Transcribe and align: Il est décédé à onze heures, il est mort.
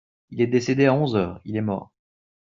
Il 0.31 0.41
est 0.41 0.47
décédé 0.47 0.87
à 0.87 0.95
onze 0.95 1.15
heures, 1.15 1.39
il 1.45 1.55
est 1.57 1.61
mort. 1.61 1.93